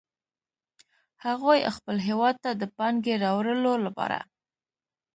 [1.25, 4.17] هغوی خپل هیواد ته د پانګې راوړلو لپاره